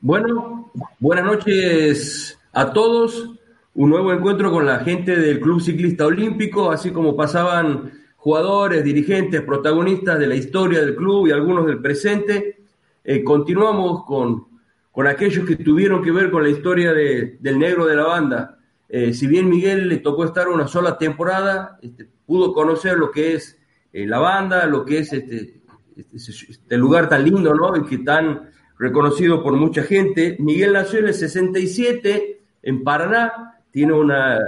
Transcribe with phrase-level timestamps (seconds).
[0.00, 0.70] Bueno,
[1.00, 3.30] buenas noches a todos.
[3.74, 9.42] Un nuevo encuentro con la gente del Club Ciclista Olímpico, así como pasaban jugadores, dirigentes,
[9.42, 12.60] protagonistas de la historia del club y algunos del presente.
[13.04, 14.46] Eh, continuamos con,
[14.90, 18.58] con, aquellos que tuvieron que ver con la historia de, del negro de la banda.
[18.88, 23.34] Eh, si bien Miguel le tocó estar una sola temporada, este, pudo conocer lo que
[23.34, 23.58] es
[23.96, 25.62] eh, la banda, lo que es este,
[25.96, 27.74] este, este, lugar tan lindo, ¿no?
[27.78, 30.36] Y que tan reconocido por mucha gente.
[30.38, 34.38] Miguel nació en el 67 en Paraná, tiene una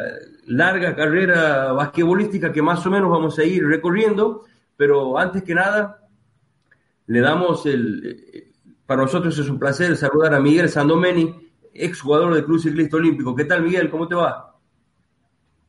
[0.45, 4.45] larga carrera basquetbolística que más o menos vamos a ir recorriendo,
[4.77, 6.07] pero antes que nada,
[7.07, 8.53] le damos el...
[8.85, 11.35] Para nosotros es un placer saludar a Miguel Sandomeni,
[11.73, 13.35] ex jugador del Club Ciclista Olímpico.
[13.35, 13.89] ¿Qué tal, Miguel?
[13.89, 14.48] ¿Cómo te va?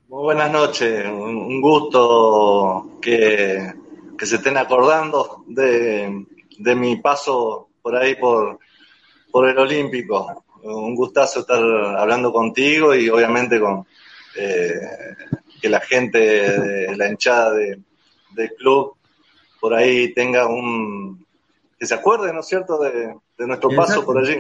[0.10, 3.74] Muy buenas noches, un gusto que,
[4.18, 6.26] que se estén acordando de,
[6.58, 8.58] de mi paso por ahí por,
[9.32, 10.46] por el Olímpico.
[10.64, 11.64] Un gustazo estar
[11.96, 13.86] hablando contigo y obviamente con
[14.36, 14.82] eh,
[15.62, 17.80] que la gente de la hinchada de,
[18.32, 18.96] del club
[19.62, 21.24] por ahí tenga un...
[21.78, 23.14] que se acuerde, ¿no es cierto?, de,
[23.46, 24.38] nuestro paso por allí.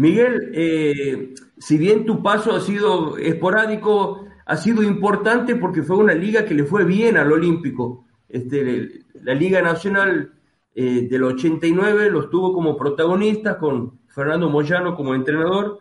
[0.00, 6.14] Miguel, eh, si bien tu paso ha sido esporádico, ha sido importante porque fue una
[6.14, 8.06] liga que le fue bien al Olímpico.
[8.26, 10.32] Este, la Liga Nacional
[10.74, 15.80] eh, del 89 los tuvo como protagonistas con Fernando Moyano como entrenador,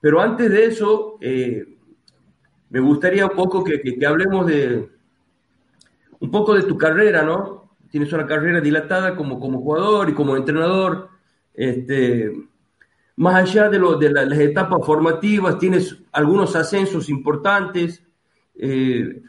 [0.00, 1.64] pero antes de eso eh,
[2.70, 4.88] me gustaría un poco que, hablemos de
[6.20, 7.74] un poco de tu carrera, ¿no?
[7.90, 11.08] Tienes una carrera dilatada como, como jugador y como entrenador,
[11.54, 12.32] este,
[13.18, 18.00] más allá de, lo, de las etapas formativas, tienes algunos ascensos importantes.
[18.54, 19.22] Eh,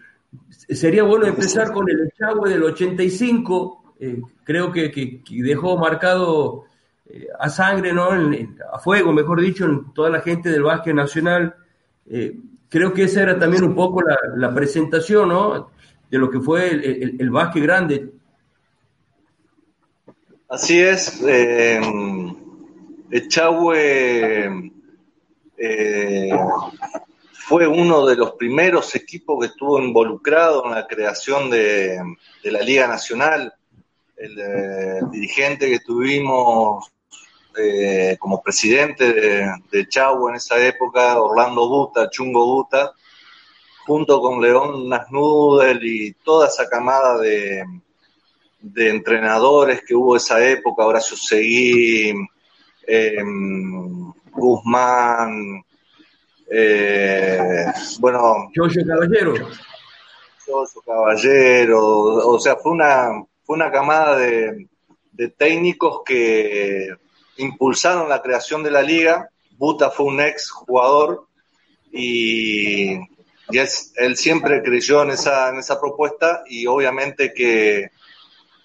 [0.69, 6.65] sería bueno empezar con el Chagüe del 85, eh, creo que, dejó marcado
[7.07, 8.09] eh, a sangre, ¿no?
[8.71, 11.55] a fuego, mejor dicho, en toda la gente del básquet nacional.
[12.69, 14.03] Creo que esa era también un poco
[14.35, 15.71] la, presentación, ¿no?
[16.11, 18.11] De lo que fue el, el, básquet grande.
[20.47, 21.21] Así es.
[21.27, 21.79] Eh,
[23.11, 24.71] Echagüe
[27.49, 31.99] fue uno de los primeros equipos que estuvo involucrado en la creación de,
[32.43, 33.51] la Liga Nacional.
[34.15, 36.91] El eh, dirigente que tuvimos
[37.57, 39.87] eh, como presidente de, de
[40.29, 42.93] en esa época, Orlando Buta, Chungo Buta,
[43.87, 47.63] junto con León Nasnudel y toda esa camada de,
[48.59, 52.13] de entrenadores que hubo esa época, Horacio Seguí,
[52.89, 55.63] em, Guzmán,
[56.49, 57.65] eh,
[57.99, 58.49] bueno...
[58.55, 59.33] Jojo Caballero.
[60.45, 61.79] Jojo Caballero,
[62.27, 64.67] o sea, fue una, fue una camada de,
[65.37, 66.87] técnicos que
[67.37, 69.29] impulsaron la creación de la liga.
[69.57, 71.27] Buta fue un ex jugador
[71.91, 72.93] y,
[73.51, 77.89] él siempre creyó en esa, en esa propuesta y obviamente que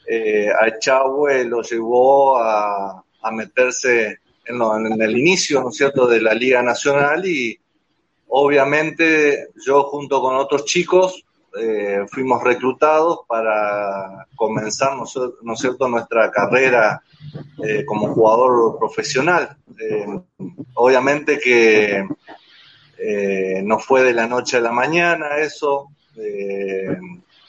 [0.06, 6.20] eh, a Echagüe lo llevó a, meterse en, en, el inicio, ¿no es cierto?, de
[6.20, 7.58] la Liga Nacional y
[8.28, 11.24] obviamente yo junto con otros chicos
[11.56, 17.00] eh, fuimos reclutados para comenzar, ¿no, es cierto?, nuestra carrera
[17.62, 19.56] eh, como jugador profesional.
[19.80, 20.06] Eh,
[20.74, 22.04] obviamente que
[23.62, 25.90] no fue de la noche a la mañana eso.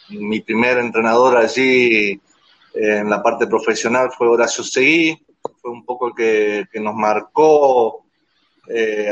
[0.10, 2.20] mi primer entrenador allí
[2.74, 5.18] en la parte profesional fue Horacio Seguí,
[5.66, 8.06] fue un poco el que, nos marcó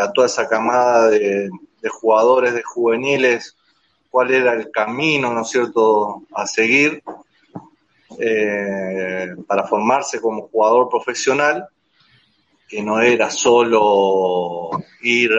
[0.02, 1.50] a toda esa camada de
[1.90, 3.56] jugadores, de juveniles
[4.14, 7.02] cuál era el camino, ¿no es cierto?, a seguir
[8.20, 11.68] eh, para formarse como jugador profesional,
[12.68, 14.70] que no era solo
[15.02, 15.32] ir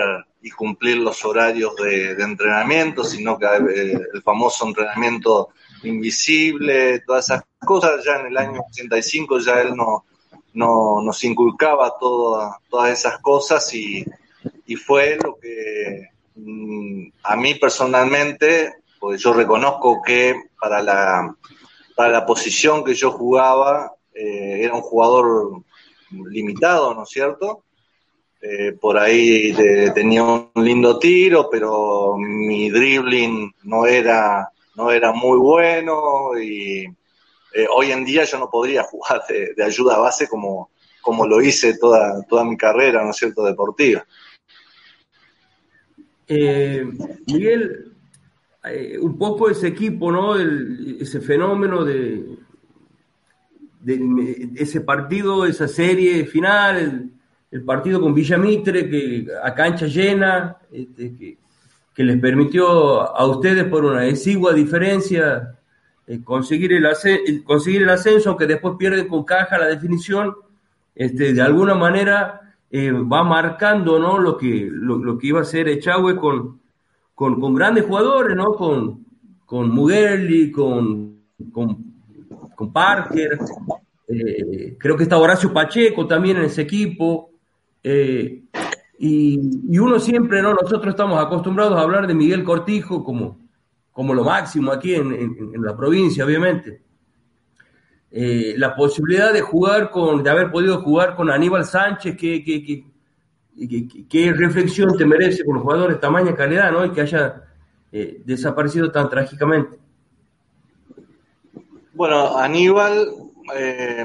[0.43, 5.51] y cumplir los horarios de, entrenamiento, sino que eh, el famoso entrenamiento
[5.85, 10.05] invisible, todas esas cosas, ya en el año 85 ya él no,
[10.55, 14.05] no nos inculcaba todas esas cosas y,
[14.67, 21.37] y fue lo que Mm, a mí personalmente, pues yo reconozco que para la,
[21.95, 25.63] para la posición que yo jugaba, eh, era un jugador
[26.11, 27.65] limitado, ¿no es cierto?
[28.41, 29.55] Eh, por ahí
[29.95, 36.87] tenía un lindo tiro, pero mi dribbling no era, no era muy bueno y
[37.55, 40.71] eh, hoy en día yo no podría jugar de, ayuda base como,
[41.01, 44.05] como lo hice toda, toda mi carrera, ¿no es cierto?, deportiva.
[46.27, 46.85] Eh,
[47.29, 47.93] Miguel,
[48.65, 50.37] eh, un poco ese equipo, ¿no?
[50.37, 52.39] ese fenómeno de,
[54.57, 57.09] ese partido, esa serie final,
[57.53, 61.39] el, partido con Villamitre, que a cancha llena, este, que,
[61.95, 65.57] que, les permitió a ustedes por una exigua diferencia
[66.25, 70.35] conseguir, el conseguir el ascenso, aunque después pierde con caja la definición,
[70.95, 74.19] este, de alguna manera eh, va marcando ¿no?
[74.19, 76.61] lo, que, lo, que iba a ser Echagüe con,
[77.15, 78.53] con, grandes jugadores, ¿no?
[78.53, 79.05] con,
[79.47, 81.21] con Mugelli, con,
[81.53, 81.95] con,
[82.55, 83.39] con Parker,
[84.09, 87.31] eh, creo que está Horacio Pacheco también en ese equipo.
[87.83, 88.43] Eh,
[88.99, 90.55] y, uno siempre, ¿no?
[90.55, 93.39] Nosotros estamos acostumbrados a hablar de Miguel Cortijo como,
[93.95, 96.83] como lo máximo aquí en, la provincia, obviamente.
[98.11, 104.33] Eh, la posibilidad de jugar con, de haber podido jugar con Aníbal Sánchez, qué que,
[104.33, 106.85] reflexión te merece con los jugadores de tamaña calidad, ¿no?
[106.85, 107.43] Y que haya
[108.25, 109.79] desaparecido tan trágicamente.
[111.95, 113.09] Bueno, Aníbal
[113.55, 114.05] eh,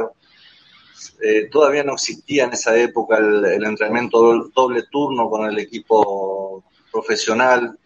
[1.22, 7.78] eh, todavía no existía en esa época el, entrenamiento doble, turno con el equipo profesional.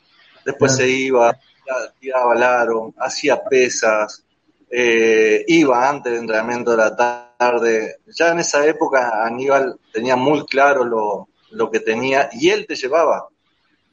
[0.45, 1.37] Después se iba,
[1.99, 4.23] tiraba el aro, hacía pesas,
[4.69, 7.97] eh, iba antes del entrenamiento de la tarde.
[8.07, 12.75] Ya en esa época Aníbal tenía muy claro lo, lo que tenía y él te
[12.75, 13.27] llevaba.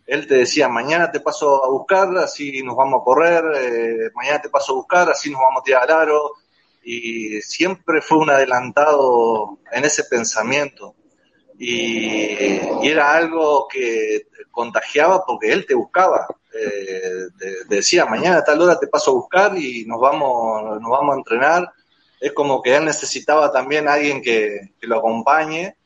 [0.06, 4.42] Él te decía, mañana te paso a buscar, así nos vamos a correr, eh, mañana
[4.42, 6.32] te paso a buscar, así nos vamos a tirar aro,
[6.82, 10.96] y siempre fue un adelantado en ese pensamiento.
[11.58, 16.26] Y, era algo que contagiaba porque él te buscaba.
[16.52, 17.28] Eh,
[17.68, 21.18] decía, mañana a tal hora te paso a buscar y nos vamos, nos vamos a
[21.18, 21.72] entrenar.
[22.20, 25.76] Es como que él necesitaba también a alguien que, lo acompañe.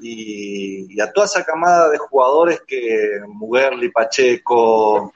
[0.00, 5.12] Y, a toda esa camada de jugadores que Mugerli, Pacheco,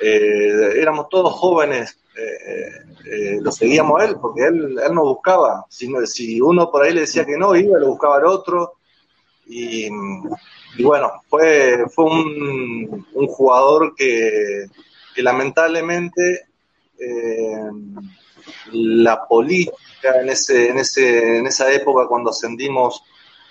[0.00, 5.66] eh, éramos todos jóvenes eh, lo seguíamos a él, porque él, él nos buscaba.
[5.68, 8.74] Si, si uno por ahí le decía que no, iba, lo buscaba el otro.
[9.46, 9.88] Y,
[10.80, 14.66] bueno, fue, fue un, un jugador que,
[15.14, 16.46] que lamentablemente
[16.98, 17.70] eh,
[18.72, 23.02] la política en, ese, en, ese, en esa época cuando ascendimos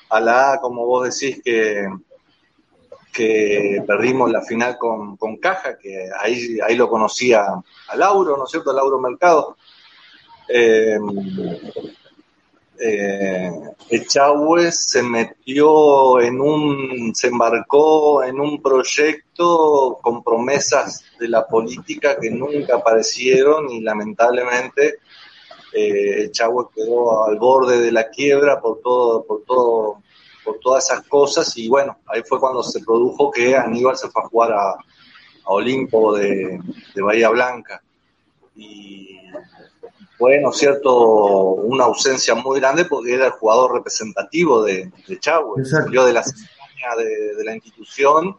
[0.09, 1.87] a la A, como vos decís, que,
[3.13, 7.45] que perdimos la final con, con, Caja, que ahí, ahí lo conocía
[7.87, 8.71] a Lauro, ¿no es cierto?
[8.71, 9.57] A Lauro Mercado.
[10.47, 10.97] Eh,
[12.79, 13.51] eh,
[13.89, 22.17] Echagüe se metió en un, se embarcó en un proyecto con promesas de la política
[22.19, 24.99] que nunca aparecieron y lamentablemente
[25.73, 30.01] eh, Echagüe quedó al borde de la quiebra por todo, por todo
[30.43, 34.23] por todas esas cosas y bueno, ahí fue cuando se produjo que Aníbal se fue
[34.23, 34.75] a jugar a,
[35.45, 36.59] Olimpo de,
[36.95, 37.81] Bahía Blanca.
[38.55, 39.19] Y
[40.21, 40.93] fue, ¿no es cierto?,
[41.55, 46.23] una ausencia muy grande porque era el jugador representativo de, de Chagüe, salió de la
[46.97, 48.35] de, de la institución,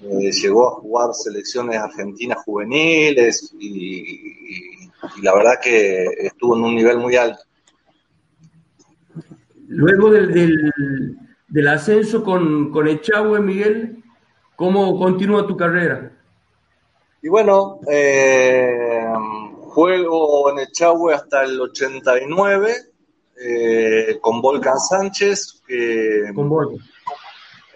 [0.00, 6.74] eh, llegó a jugar selecciones argentinas juveniles y, y la verdad que estuvo en un
[6.74, 7.38] nivel muy alto.
[9.68, 10.72] Luego del,
[11.48, 14.02] del, ascenso con, con Echagüe, Miguel,
[14.56, 16.12] ¿cómo continúa tu carrera?
[17.22, 18.95] Y bueno, eh,
[19.76, 22.76] juego en Echagüe hasta el 89
[23.38, 25.62] eh, con Volcan Sánchez.
[26.34, 26.86] con Volcan.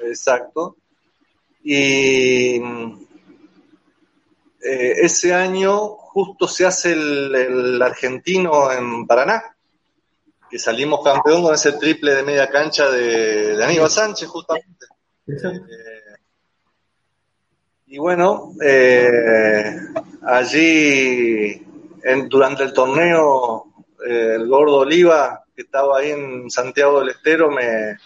[0.02, 0.76] Exacto.
[1.62, 2.56] Y
[4.62, 9.42] eh, ese año justo se hace el argentino en Paraná
[10.50, 14.86] que salimos campeón con ese triple de media cancha de, Aníbal Sánchez, justamente.
[15.28, 16.16] Eh,
[17.86, 19.76] y bueno, eh,
[20.22, 21.66] allí
[22.28, 23.66] durante el torneo,
[24.06, 27.96] eh, el gordo Oliva, que estaba ahí en Santiago del Estero, me,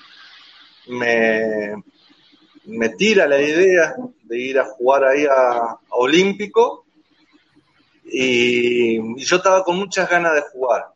[2.67, 6.85] me, tira la idea de ir a jugar ahí a, Olímpico.
[8.05, 10.95] y yo estaba con muchas ganas de jugar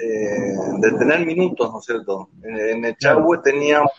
[0.00, 2.28] eh, de tener minutos, ¿no es cierto?
[2.42, 3.90] En, el Echagüe teníamos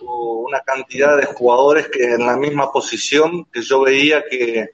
[0.00, 4.70] una cantidad de jugadores que en la misma posición que yo veía que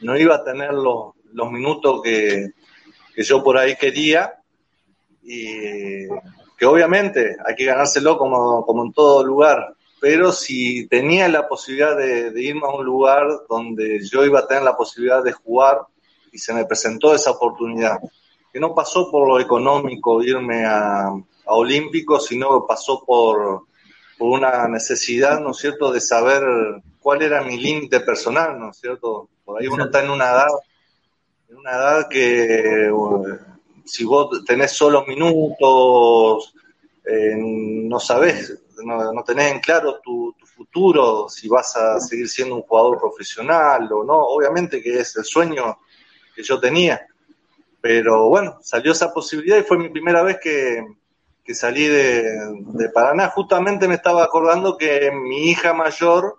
[0.00, 2.50] no iba a tener los, minutos que,
[3.16, 4.34] yo por ahí quería
[5.22, 6.08] y
[6.56, 11.96] que obviamente hay que ganárselo como, como en todo lugar, pero si tenía la posibilidad
[11.96, 15.82] de, irme a un lugar donde yo iba a tener la posibilidad de jugar
[16.32, 17.98] y se me presentó esa oportunidad,
[18.52, 23.64] que no pasó por lo económico irme a, a Olímpico, sino pasó por,
[24.18, 26.42] por una necesidad, ¿no es cierto?, de saber
[27.00, 29.28] cuál era mi límite personal, ¿no es cierto?
[29.44, 30.48] Por ahí uno está en una edad,
[31.50, 32.90] en una edad que
[33.84, 36.54] si vos tenés solo minutos,
[37.04, 42.62] eh, no sabés no, tenés en claro tu, futuro, si vas a seguir siendo un
[42.62, 44.18] jugador profesional o no.
[44.18, 45.78] Obviamente que es el sueño
[46.34, 47.06] que yo tenía.
[47.80, 50.84] Pero bueno, salió esa posibilidad y fue mi primera vez que,
[51.54, 53.28] salí de, Paraná.
[53.28, 56.36] Justamente me estaba acordando que mi hija mayor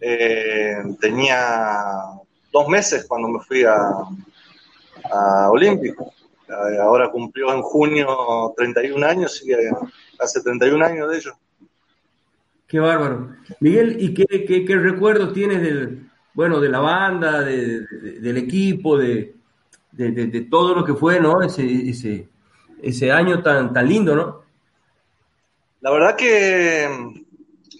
[0.00, 1.78] eh, tenía
[2.56, 3.76] dos meses cuando me fui a,
[5.12, 6.12] a Olímpico.
[6.48, 9.52] Eh, ahora cumplió en junio 31 años, y
[10.18, 11.32] hace 31 años de ello.
[12.66, 13.36] Qué bárbaro.
[13.60, 19.34] Miguel, ¿y qué, qué, recuerdos tienes del, bueno, de la banda, del equipo, de,
[20.50, 21.42] todo lo que fue, ¿no?
[21.42, 22.28] Ese, ese,
[22.82, 24.42] ese año tan, tan lindo, ¿no?
[25.80, 26.84] La verdad que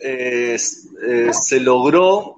[0.00, 2.36] eh, eh, se logró.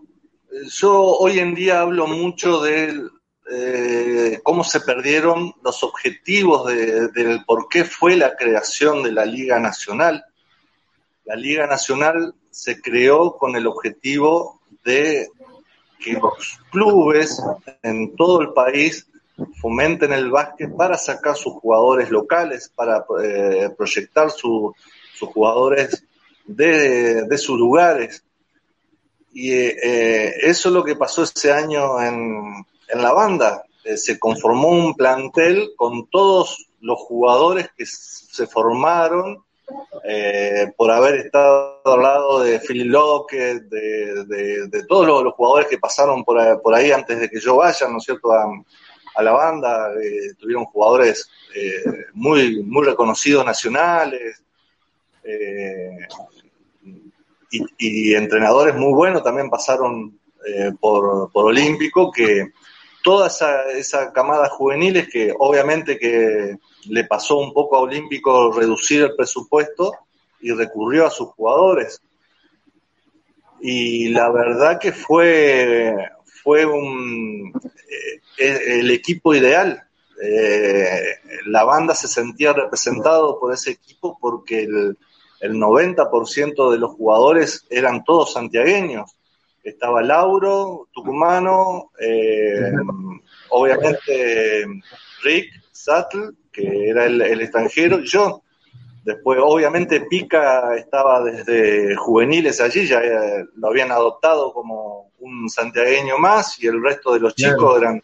[0.51, 3.09] Yo hoy en día hablo mucho de
[3.51, 9.59] eh, cómo se perdieron los objetivos del por qué fue la creación de la Liga
[9.59, 10.25] Nacional.
[11.25, 15.29] La Liga Nacional se creó con el objetivo de
[15.99, 17.43] que los clubes
[17.83, 19.07] en todo el país
[19.61, 24.73] fomenten el básquet para sacar sus jugadores locales, para eh, proyectar sus
[25.21, 26.05] jugadores
[26.47, 28.25] de, sus lugares.
[29.33, 33.63] Y eh, eso es lo que pasó ese año en, en la banda.
[33.85, 39.45] Eh, se conformó un plantel con todos los jugadores que se formaron
[40.05, 46.25] eh, por haber estado al lado de Phil Locke, de, todos los, jugadores que pasaron
[46.25, 46.39] por,
[46.75, 51.29] ahí antes de que yo vaya, ¿no es cierto?, a, la banda, eh, tuvieron jugadores
[51.53, 51.83] eh,
[52.13, 54.41] muy, muy reconocidos nacionales
[57.51, 60.19] y, entrenadores muy buenos también pasaron
[60.81, 62.53] por, por Olímpico, que
[63.03, 69.03] toda esa, esa camada juveniles que obviamente que le pasó un poco a Olímpico reducir
[69.03, 69.93] el presupuesto
[70.41, 72.03] y recurrió a sus jugadores.
[73.61, 75.95] Y la verdad que fue,
[76.43, 77.53] fue un,
[78.39, 79.83] eh, el equipo ideal.
[80.23, 81.01] Eh,
[81.47, 84.99] la banda se sentía representado por ese equipo porque el,
[85.41, 89.17] el 90% de los jugadores eran todos santiagueños.
[89.63, 92.73] Estaba Lauro, tucumano, eh,
[93.51, 94.67] obviamente
[95.23, 98.43] Rick, Sattl que era el, extranjero, y yo.
[99.05, 106.19] Después, obviamente, Pica estaba desde juveniles allí, ya eh, lo habían adoptado como un santiagueño
[106.19, 108.03] más y el resto de los chicos eran,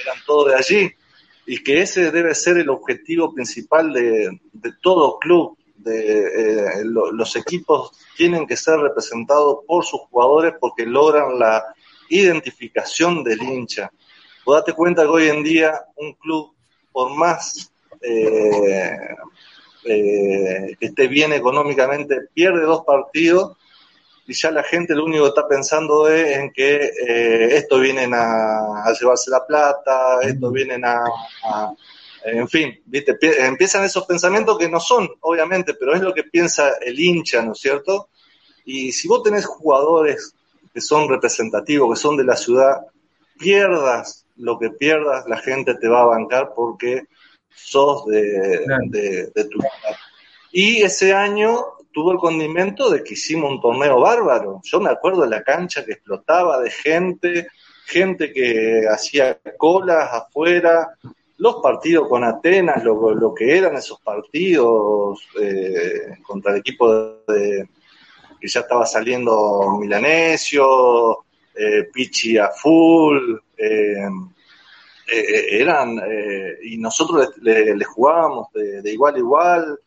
[0.00, 0.90] eran todos de allí.
[1.46, 4.38] Y que ese debe ser el objetivo principal de,
[4.82, 5.56] todo club.
[5.82, 11.64] De, eh, los equipos tienen que ser representados por sus jugadores porque logran la
[12.08, 13.90] identificación del hincha.
[14.44, 16.54] Vos date cuenta que hoy en día un club,
[16.92, 18.98] por más eh,
[19.84, 23.56] eh, que esté bien económicamente, pierde dos partidos
[24.26, 28.12] y ya la gente lo único que está pensando es en que eh, esto vienen
[28.14, 31.04] a, llevarse la plata, esto vienen a,
[32.24, 33.16] en fin, ¿viste?
[33.44, 37.52] empiezan esos pensamientos que no son, obviamente, pero es lo que piensa el hincha, ¿no
[37.52, 38.08] es cierto?
[38.64, 40.34] Y si vos tenés jugadores
[40.72, 42.86] que son representativos, que son de la ciudad,
[43.38, 47.04] pierdas lo que pierdas, la gente te va a bancar porque
[47.54, 49.58] sos de, de, tu
[50.52, 54.60] Y ese año tuvo el condimento de que hicimos un torneo bárbaro.
[54.64, 57.48] Yo me acuerdo de la cancha que explotaba de gente,
[57.86, 60.88] gente que hacía colas afuera,
[61.42, 67.66] los partidos con Atenas, lo, que eran esos partidos eh, contra el equipo que
[68.46, 74.06] ya estaba saliendo Milanesio, eh, Pichi a full, eh,
[75.12, 76.00] eh, eran,
[76.62, 79.80] y nosotros le, jugábamos de, igual a igual,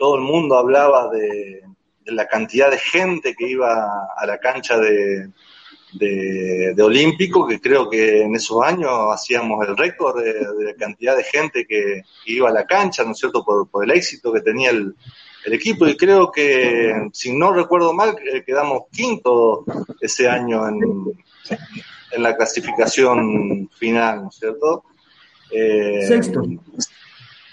[0.00, 1.62] todo el mundo hablaba de,
[2.06, 5.28] la cantidad de gente que iba a la cancha de,
[5.92, 10.34] de, Olímpico, que creo que en esos años hacíamos el récord de,
[10.64, 13.90] la cantidad de gente que, iba a la cancha, ¿no es cierto?, por, por el
[13.90, 14.94] éxito que tenía el,
[15.44, 19.64] el equipo y creo que, si no recuerdo mal, quedamos quinto
[20.00, 21.12] ese año en,
[22.12, 24.84] en la clasificación final, ¿no es cierto?
[25.50, 26.42] Eh, sexto.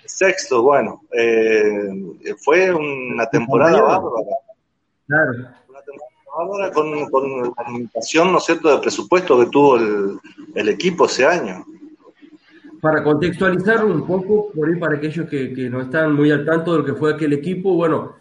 [0.05, 4.25] sexto, bueno, eh, fue una temporada bárbara.
[5.07, 5.31] Claro.
[5.67, 10.19] Una temporada bárbara con, con, la limitación, ¿no es cierto?, de presupuesto que tuvo el,
[10.55, 11.65] el equipo ese año.
[12.81, 16.71] Para contextualizar un poco, por ahí para aquellos que, que no están muy al tanto
[16.71, 18.15] de lo que fue aquel equipo, bueno,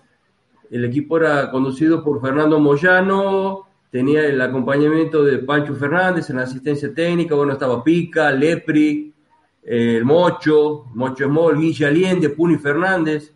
[0.71, 6.43] el equipo era conducido por Fernando Moyano, tenía el acompañamiento de Pancho Fernández en la
[6.43, 9.15] asistencia técnica, bueno, estaba Pica, Lepri,
[9.63, 13.33] eh, el Mocho, Mocho Small, Guille Aliende, Puni Fernández,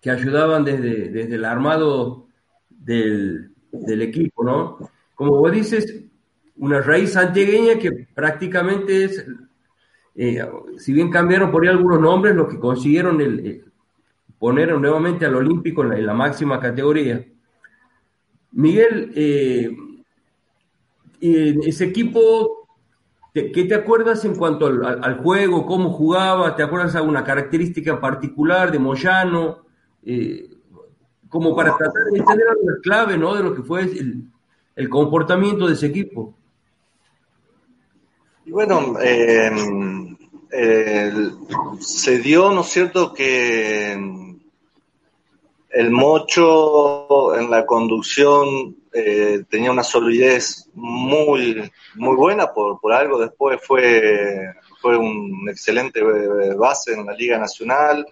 [0.00, 2.26] que ayudaban desde, desde el armado
[2.84, 3.50] del,
[4.02, 4.90] equipo, ¿no?
[5.14, 6.04] Como vos dices,
[6.56, 9.26] una raíz santiagueña que prácticamente es,
[10.14, 10.46] eh,
[10.78, 13.64] si bien cambiaron por ahí algunos nombres, los que consiguieron el,
[14.38, 17.24] poner nuevamente al Olímpico en la máxima categoría.
[18.52, 19.74] Miguel, eh,
[21.20, 22.68] ese equipo,
[23.32, 26.54] ¿qué te acuerdas en cuanto al, juego, cómo jugaba?
[26.54, 29.64] ¿Te acuerdas alguna característica particular de Moyano?
[30.04, 30.53] Eh,
[31.34, 33.34] como para tratar de entender la clave ¿no?
[33.34, 36.32] de lo que fue el, comportamiento de ese equipo.
[38.44, 40.16] Y bueno, em,
[41.80, 43.94] se dio, ¿no es cierto?, que
[45.70, 53.18] el Mocho en la conducción eh, tenía una solidez muy, muy buena, por, por algo
[53.18, 58.06] después fue, fue un excelente eh, base en la Liga Nacional.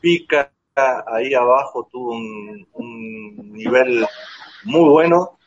[0.00, 0.52] Pica
[1.06, 4.06] ahí abajo tuvo un, un nivel
[4.64, 5.38] muy bueno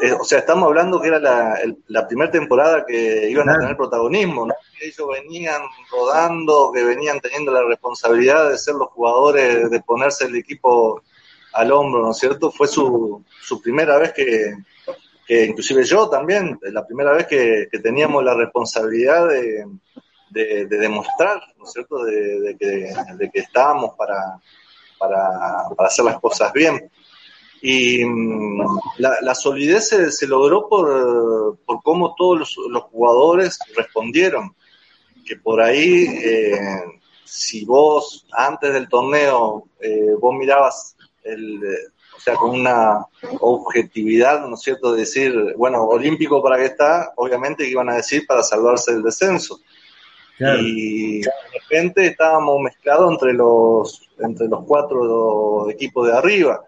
[0.00, 3.76] eh, o sea, estamos hablando que era la, la primera temporada que iban a tener
[3.76, 4.54] protagonismo, ¿no?
[4.78, 10.26] Que ellos venían rodando, que venían teniendo la responsabilidad de ser los jugadores, de ponerse
[10.26, 11.02] el equipo
[11.52, 12.50] al hombro, ¿no es cierto?
[12.50, 14.56] Fue su, su primera vez que,
[15.26, 19.66] que, inclusive yo también, la primera vez que, que teníamos la responsabilidad de,
[20.30, 24.40] de, de, demostrar, ¿no es cierto?, de, de que, de que estábamos para,
[25.02, 26.90] para, para hacer las cosas bien.
[27.60, 28.60] Y mm,
[28.98, 34.54] la, solidez se, logró por, por cómo todos los, jugadores respondieron.
[35.24, 36.82] Que por ahí, eh,
[37.24, 41.60] si vos antes del torneo, eh, vos mirabas el,
[42.16, 43.06] o sea, con una
[43.40, 47.96] objetividad, ¿no es cierto?, de decir, bueno, olímpico para qué está, obviamente que iban a
[47.96, 49.60] decir para salvarse del descenso.
[50.60, 56.62] Y de repente estábamos mezclados entre los, entre los cuatro equipos de arriba.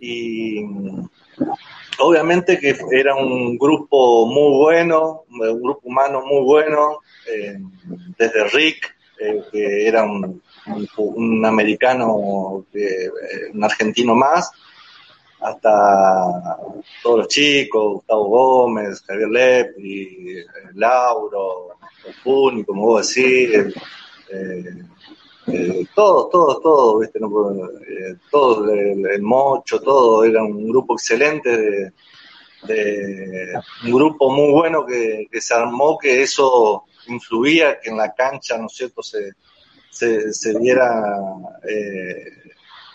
[0.00, 0.64] Y
[1.98, 7.00] obviamente que era un grupo muy bueno, un grupo humano muy bueno,
[7.32, 7.58] eh,
[8.18, 13.10] desde Rick, eh, que era un, americano, eh,
[13.52, 14.50] un argentino más,
[15.44, 16.56] hasta
[17.02, 21.76] todos los chicos, Gustavo Gómez, Javier Lepri, Lauro,
[22.22, 23.74] Puni, como vos decís,
[24.30, 27.20] eh, todos, todos, todos, ¿viste?
[27.20, 27.28] No,
[27.66, 31.92] eh, todos, el, Mocho, todo, era un grupo excelente,
[32.62, 33.52] de,
[33.84, 38.66] un grupo muy bueno que, se armó, que eso influía, que en la cancha, ¿no
[38.66, 39.32] es cierto?, se,
[39.90, 41.14] se, se diera
[41.68, 42.44] eh,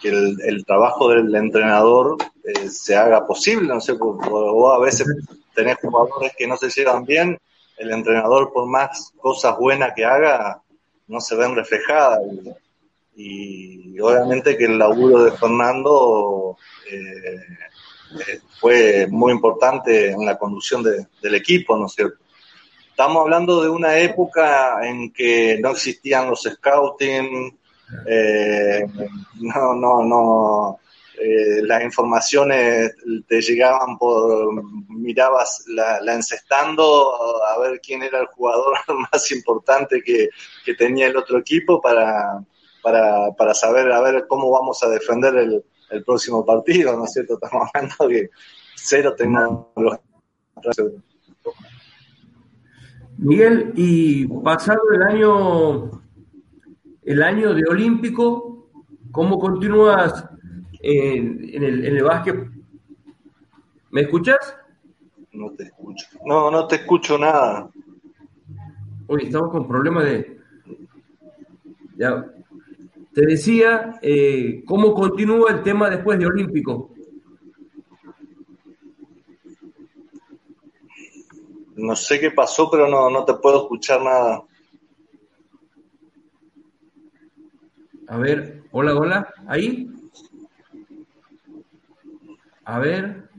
[0.02, 5.08] que el, trabajo del entrenador eh, se haga posible, no sé, vos a veces
[5.54, 7.38] tenés jugadores que no se llevan bien,
[7.78, 10.62] el entrenador por más cosas buenas que haga,
[11.08, 12.20] no se ven reflejadas.
[13.16, 16.58] Y, obviamente que el laburo de Fernando
[16.90, 17.36] eh,
[18.28, 22.18] eh, fue muy importante en la conducción del equipo, ¿no es cierto?
[22.90, 27.58] Estamos hablando de una época en que no existían los scouting,
[28.06, 28.86] eh,
[29.40, 30.80] no, no, no,
[31.20, 32.96] eh, las informaciones
[33.28, 37.14] te llegaban por, mirabas la, encestando
[37.46, 38.78] a ver quién era el jugador
[39.12, 40.30] más importante que,
[40.78, 42.44] tenía el otro equipo para,
[42.84, 47.14] para, para, saber a ver cómo vamos a defender el, el próximo partido, ¿no es
[47.14, 47.34] cierto?
[47.34, 48.30] Estamos hablando que
[48.76, 50.02] cero tecnología.
[53.18, 56.02] Miguel, y pasado el año,
[57.10, 58.70] el año de Olímpico,
[59.12, 60.30] ¿cómo continúas
[60.80, 62.48] en, el, en el básquet.
[63.90, 64.56] ¿Me escuchas?
[65.32, 66.08] No te escucho.
[66.24, 67.72] No, no te escucho nada.
[69.08, 70.40] Oye, estamos con problemas de...
[71.98, 72.32] Ya.
[73.12, 76.92] Te decía, eh, ¿cómo continúa el tema después de Olímpico?
[81.76, 84.44] No sé qué pasó, pero no, no te puedo escuchar nada.
[88.10, 89.88] A ver, hola, hola, ahí.
[92.66, 93.30] A ver.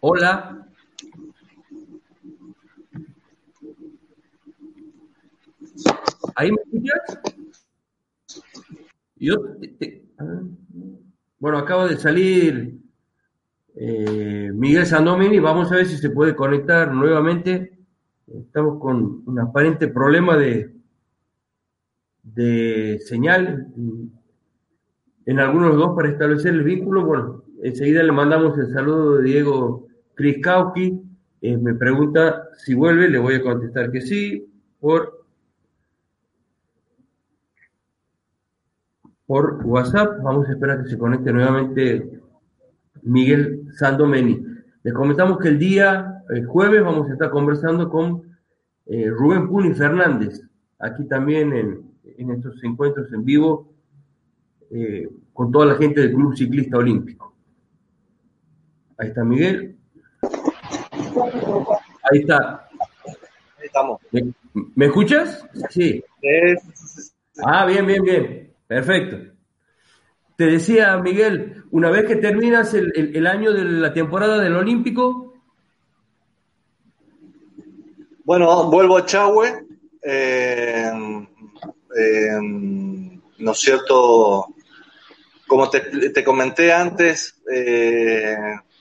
[0.00, 0.66] Hola.
[6.34, 7.20] ¿Ahí me escuchas?
[9.14, 9.36] Yo
[11.38, 12.80] bueno, acaba de salir
[13.76, 15.38] eh, Miguel Sandomini.
[15.38, 17.75] Vamos a ver si se puede conectar nuevamente.
[18.26, 20.74] Estamos con un aparente problema de,
[22.24, 23.68] de señal
[25.26, 27.04] en algunos dos para establecer el vínculo.
[27.04, 31.00] Bueno, enseguida le mandamos el saludo de Diego Kriskowski.
[31.40, 34.44] Eh, me pregunta si vuelve, le voy a contestar que sí,
[34.80, 35.24] por
[39.26, 40.20] por WhatsApp.
[40.22, 42.20] Vamos a esperar que se conecte nuevamente
[43.02, 44.44] Miguel Sandomeni.
[44.82, 46.15] Les comentamos que el día
[46.46, 48.36] jueves vamos a estar conversando con
[48.86, 50.40] eh, Rubén Puni Fernández,
[50.78, 53.72] aquí también en, estos encuentros en vivo,
[54.70, 57.34] eh, con toda la gente del Club Ciclista Olímpico.
[58.98, 59.76] Ahí está Miguel.
[62.10, 62.68] Ahí está.
[63.58, 64.00] Ahí estamos.
[64.74, 65.46] ¿Me, escuchas?
[65.70, 66.02] Sí.
[67.44, 68.52] Ah, bien, bien, bien.
[68.66, 69.32] Perfecto.
[70.36, 75.25] Te decía, Miguel, una vez que terminas el, año de la temporada del Olímpico.
[78.26, 79.64] Bueno, vuelvo a Chahue.
[80.02, 80.90] Eh,
[83.38, 84.48] ¿No es cierto?
[85.46, 88.36] Como te, comenté antes, eh,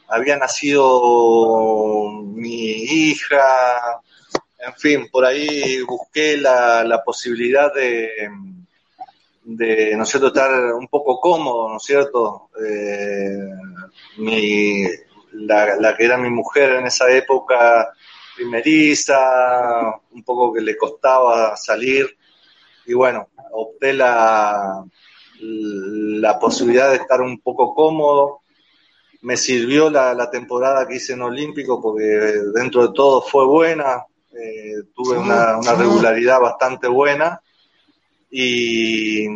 [0.07, 4.01] había nacido mi hija,
[4.57, 8.27] en fin, por ahí busqué la posibilidad de,
[9.45, 12.49] de, ¿no cierto?, estar un poco cómodo, ¿no es cierto?
[12.67, 13.47] Eh,
[14.17, 14.87] mi,
[15.33, 17.93] la, que era mi mujer en esa época,
[18.35, 22.17] primeriza, un poco que le costaba salir,
[22.85, 24.85] y bueno, opté la,
[25.39, 28.41] la posibilidad de estar un poco cómodo.
[29.21, 32.03] Me sirvió la, temporada que hice en Olímpico porque
[32.53, 37.41] dentro de todo fue buena, eh, tuve una, una regularidad bastante buena.
[38.29, 39.27] Y,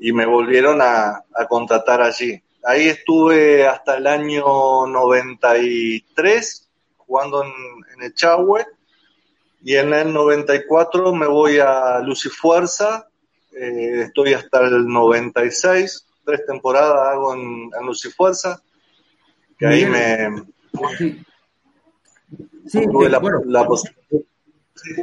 [0.00, 2.40] me volvieron a, contratar allí.
[2.64, 6.67] Ahí estuve hasta el año 93
[7.08, 7.52] jugando en,
[8.00, 8.64] el Chahue
[9.64, 13.08] y en el 94 me voy a Lucifuerza,
[13.50, 18.62] eh, estoy hasta el 96, tres temporadas hago en, en Lucifuerza,
[19.58, 20.44] que ahí me...
[22.68, 22.84] Sí,
[23.46, 23.66] la,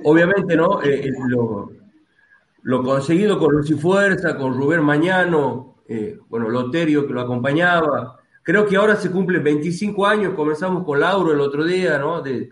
[0.04, 0.82] Obviamente, ¿no?
[0.84, 1.72] Eh, eh, lo,
[2.66, 8.15] lo conseguido con Lucy Fuerza, con Rubén Mañano, eh, bueno, Loterio que lo acompañaba.
[8.46, 12.22] Creo que ahora se cumplen 25 años, comenzamos con Lauro el otro día, ¿no?
[12.22, 12.52] De,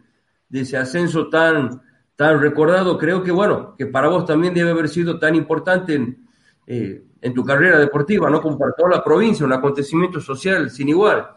[0.52, 1.84] ese ascenso tan,
[2.16, 2.98] tan recordado.
[2.98, 6.28] Creo que, bueno, que para vos también debe haber sido tan importante en,
[6.66, 8.42] eh, en tu carrera deportiva, ¿no?
[8.42, 11.28] Como para toda la provincia, un acontecimiento social sin igual.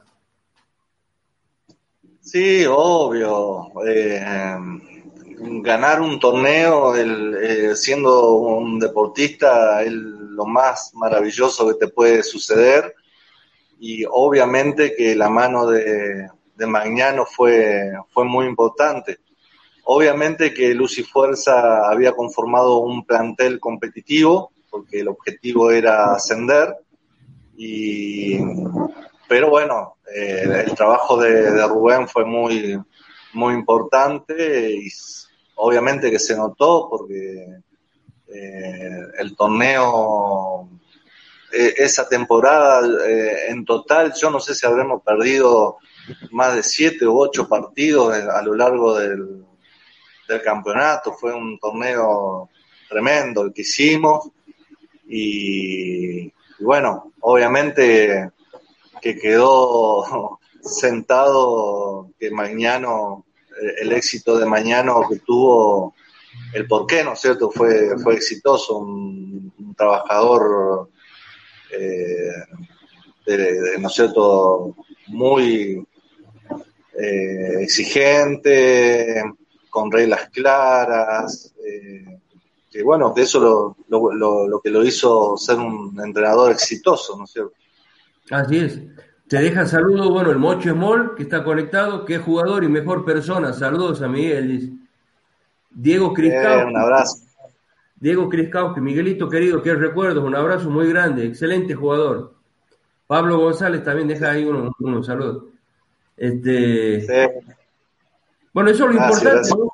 [2.23, 3.73] Sí, obvio.
[3.87, 4.25] Eh,
[5.61, 12.96] ganar un torneo eh, siendo un deportista es lo más maravilloso que te puede suceder
[13.79, 19.19] y obviamente que la mano de, de Magnano fue, fue muy importante.
[19.85, 26.75] Obviamente que Lucy Fuerza había conformado un plantel competitivo porque el objetivo era ascender
[27.57, 28.39] y
[29.29, 32.81] pero bueno, eh, el trabajo de, de, Rubén fue muy,
[33.33, 34.89] muy importante y
[35.57, 37.45] obviamente que se notó porque
[38.29, 40.69] eh, el torneo,
[41.57, 45.79] eh, esa temporada eh, en total, yo no sé si habremos perdido
[46.31, 49.45] más de siete u ocho partidos a lo largo del,
[50.45, 51.13] campeonato.
[51.13, 52.51] Fue un torneo
[52.89, 54.29] tremendo el que hicimos
[55.09, 58.33] y, bueno, obviamente
[59.01, 63.27] que quedó sentado que Mañano
[63.81, 65.95] el éxito de mañana que tuvo,
[66.53, 67.51] el por qué, ¿no es cierto?
[67.51, 70.91] Fue, fue exitoso, un, trabajador,
[71.73, 72.33] eh,
[73.79, 74.77] ¿no es cierto?,
[75.09, 75.87] muy
[76.99, 79.23] eh, exigente,
[79.71, 82.19] con reglas claras, eh,
[82.71, 83.41] que bueno, de eso
[83.89, 87.53] lo, lo, lo que lo hizo ser un entrenador exitoso, ¿no es cierto?
[88.31, 88.81] Así es.
[89.29, 93.05] Te deja saludos, bueno, el Mocho Small, que está conectado, que es jugador y mejor
[93.05, 93.53] persona.
[93.53, 94.79] Saludos a Miguel,
[95.71, 96.61] Diego Criscao.
[96.61, 97.26] Eh, un abrazo.
[97.97, 102.35] Diego Criscao, que Miguelito querido, que recuerdos, un abrazo muy grande, excelente jugador.
[103.07, 105.45] Pablo González también deja ahí unos uno, saludos.
[106.17, 107.07] Este,
[108.53, 109.73] Bueno, eso es lo importante, ¿no?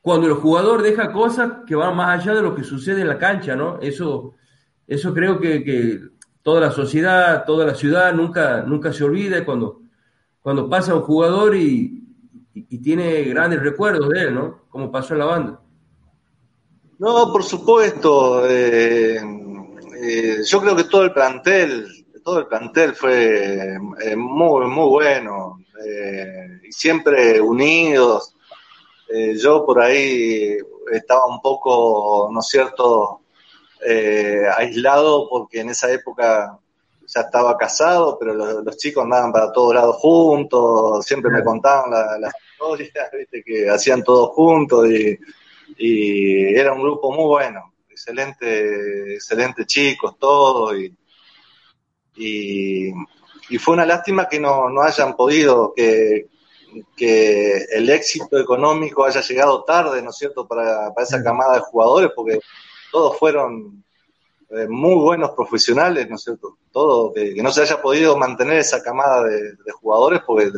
[0.00, 3.18] Cuando el jugador deja cosas que van más allá de lo que sucede en la
[3.18, 3.78] cancha, ¿no?
[3.80, 4.34] Eso,
[4.86, 6.00] eso creo que, que
[6.44, 9.80] toda la sociedad, toda la ciudad nunca, nunca se olvida cuando,
[10.42, 12.02] cuando pasa un jugador y,
[12.82, 14.60] tiene grandes recuerdos de él, ¿no?
[14.68, 15.60] Como pasó en la banda.
[17.04, 18.48] No, por supuesto.
[18.48, 19.20] Eh,
[20.00, 21.86] eh, yo creo que todo el plantel,
[22.24, 25.60] todo el plantel fue eh, muy, muy bueno.
[26.66, 28.34] y siempre unidos.
[29.42, 30.56] yo por ahí
[30.92, 33.20] estaba un poco, ¿no es cierto?,
[34.56, 36.58] aislado porque en esa época
[37.06, 41.90] ya estaba casado, pero los, chicos andaban para todos lados juntos, siempre me contaban
[42.20, 43.10] las historias,
[43.44, 45.18] que hacían todos juntos y
[45.76, 50.94] y era un grupo muy bueno, excelente, excelente chicos, todos, y,
[52.16, 56.26] y, fue una lástima que no, no hayan podido, que,
[56.96, 61.60] que el éxito económico haya llegado tarde, ¿no es cierto?, para, para esa camada de
[61.60, 62.40] jugadores, porque
[62.90, 63.84] todos fueron
[64.50, 66.58] eh, muy buenos profesionales, ¿no es cierto?
[66.72, 70.50] Todo, que, no se haya podido mantener esa camada de, de jugadores, porque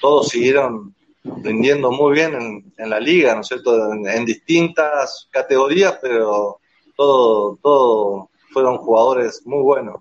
[0.00, 3.92] todos siguieron rindiendo muy bien en, la liga, ¿no es cierto?
[3.92, 6.58] En, distintas categorías, pero
[6.96, 9.96] todo, todo fueron jugadores muy buenos.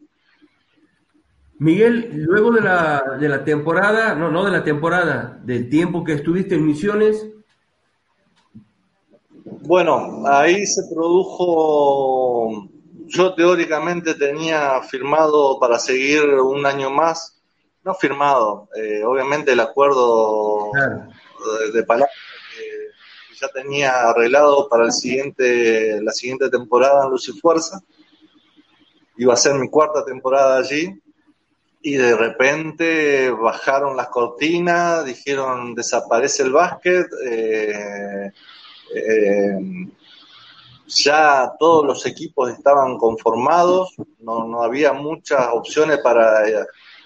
[1.59, 6.13] Miguel, luego de la, de la temporada, no, no de la temporada, del tiempo que
[6.13, 7.27] estuviste en Misiones.
[9.43, 12.67] Bueno, ahí se produjo,
[13.05, 17.39] yo teóricamente tenía firmado para seguir un año más,
[17.83, 20.60] no firmado, eh, obviamente el acuerdo
[21.73, 22.11] de, palabra
[22.55, 27.81] que ya tenía arreglado para el siguiente, la siguiente temporada en Luz y Fuerza.
[29.17, 30.99] Iba a ser mi cuarta temporada allí
[31.81, 38.31] y de repente bajaron las cortinas, dijeron desaparece el básquet, eh,
[38.95, 39.59] eh,
[40.87, 46.43] ya todos los equipos estaban conformados, no, no había muchas opciones para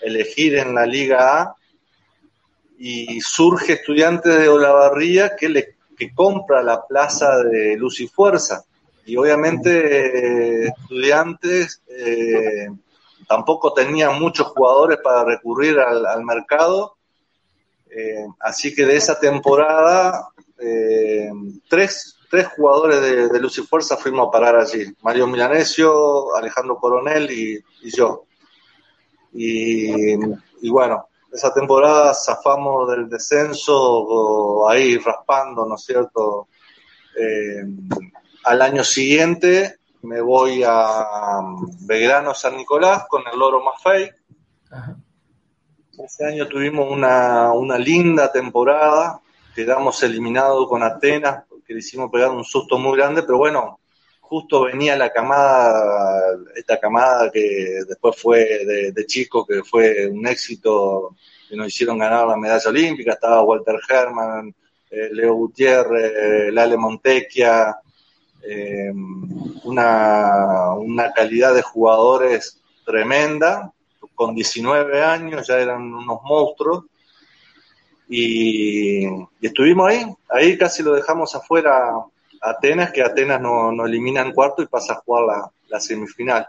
[0.01, 1.55] elegir en la Liga A
[2.77, 8.63] y surge estudiante de Olavarría que, le, que compra la plaza de Luz y Fuerza.
[9.05, 12.67] Y obviamente estudiantes eh,
[13.27, 16.97] tampoco tenían muchos jugadores para recurrir al, mercado.
[17.89, 21.29] Eh, así que de esa temporada, eh,
[21.69, 24.85] tres, tres, jugadores de, de, Luz y Fuerza fuimos a parar allí.
[25.01, 27.63] Mario Milanesio, Alejandro Coronel y
[27.95, 28.25] yo.
[29.37, 36.47] Y, bueno, esa temporada zafamos del descenso ahí raspando, ¿no es cierto?
[37.19, 37.63] Eh,
[38.45, 41.41] al año siguiente me voy a
[41.81, 44.09] Belgrano San Nicolás con el Loro Maffei.
[45.97, 49.19] Ese año tuvimos una, una linda temporada,
[49.53, 53.79] quedamos eliminados con Atenas, porque le hicimos pegar un susto muy grande, pero bueno,
[54.27, 61.15] justo venía la camada, esta camada que después fue de, chico, que fue un éxito,
[61.47, 64.53] que nos hicieron ganar la medalla olímpica, estaba Walter Herman,
[64.89, 67.77] eh, Leo Gutiérrez, Lale Montecchia,
[68.41, 68.91] eh,
[69.63, 73.71] una, una calidad de jugadores tremenda,
[74.15, 76.85] con 19 años ya eran unos monstruos,
[78.07, 82.05] y, y estuvimos ahí, ahí casi lo dejamos afuera
[82.49, 86.47] Atenas, que Atenas no, no elimina en cuarto y pasa a jugar la, semifinal.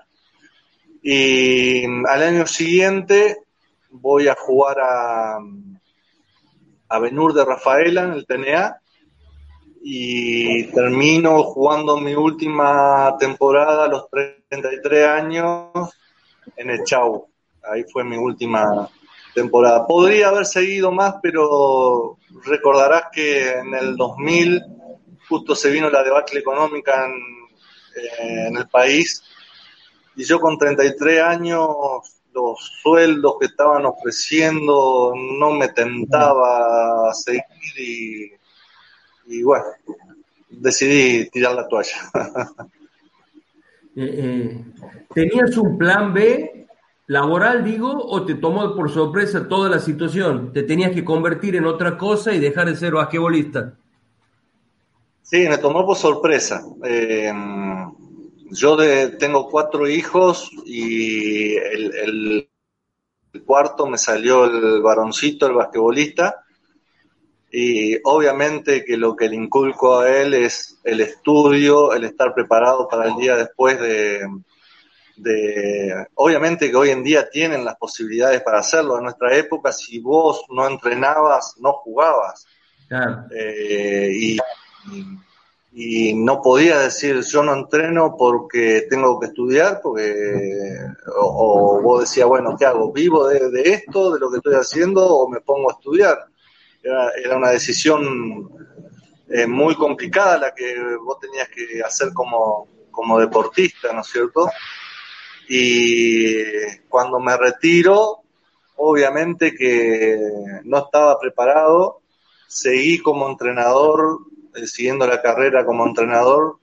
[1.03, 3.39] Y al año siguiente
[3.91, 5.39] voy a jugar a,
[6.89, 8.81] a Benur de Rafaela en el TNA
[9.83, 15.71] y termino jugando mi última temporada a los 33 años
[16.57, 17.29] en el Chau.
[17.63, 18.89] Ahí fue mi última
[19.35, 19.87] temporada.
[19.87, 24.76] Podría haber seguido más, pero recordarás que en el 2000
[25.29, 27.07] justo se vino la debacle económica
[27.97, 29.23] eh, en, el país
[30.17, 31.69] y yo con 33 años
[32.33, 37.43] los sueldos que estaban ofreciendo no me tentaba seguir
[39.29, 39.65] y, bueno,
[40.51, 41.97] decidí tirar la toalla.
[43.99, 44.65] Eh, eh,
[45.15, 46.67] ¿Tenías un plan B
[47.07, 50.53] laboral, digo, o te tomó por sorpresa toda la situación?
[50.53, 53.73] ¿Te tenías que convertir en otra cosa y dejar de ser basquetbolista?
[55.29, 56.62] Sí, me tomó por sorpresa.
[56.85, 57.33] Eh,
[58.53, 58.77] yo
[59.19, 62.49] tengo cuatro hijos y el,
[63.45, 66.45] cuarto me salió el varoncito, el basquetbolista.
[67.51, 72.87] Y obviamente que lo que le inculco a él es el estudio, el estar preparado
[72.87, 74.29] para el día después de,
[75.17, 78.97] de, obviamente que hoy en día tienen las posibilidades para hacerlo.
[78.97, 82.47] En nuestra época, si vos no entrenabas, no jugabas.
[83.35, 84.39] Eh, y
[85.79, 90.75] y no podía decir yo no entreno porque tengo que estudiar, porque
[91.20, 92.90] o, vos decías, bueno, ¿qué hago?
[92.94, 96.18] ¿Vivo de, esto, de lo que estoy haciendo, o me pongo a estudiar?
[96.83, 98.49] Era, una decisión
[99.29, 104.49] eh, muy complicada la que vos tenías que hacer como, como deportista, ¿no es cierto?
[105.46, 106.42] Y
[106.88, 108.22] cuando me retiro,
[108.77, 110.18] obviamente que
[110.64, 112.01] no estaba preparado,
[112.46, 114.20] seguí como entrenador,
[114.64, 116.59] siguiendo la carrera como entrenador,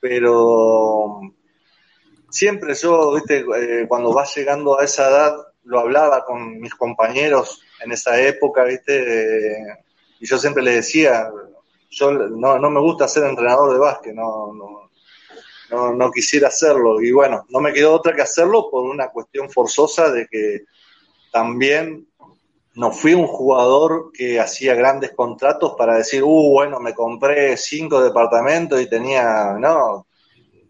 [0.00, 1.20] pero
[2.30, 7.62] siempre yo, viste, eh, cuando vas llegando a esa edad, lo hablaba con mis compañeros
[7.82, 9.56] en esa época, viste,
[10.20, 11.30] y yo siempre les decía,
[11.90, 14.90] yo no, no me gusta ser entrenador de básquet, no, no,
[15.70, 17.00] no, no quisiera hacerlo.
[17.00, 20.64] Y bueno, no me quedó otra que hacerlo por una cuestión forzosa de que
[21.32, 22.09] también
[22.80, 28.02] no fui un jugador que hacía grandes contratos para decir, uh, bueno, me compré cinco
[28.02, 30.06] departamentos y tenía, no,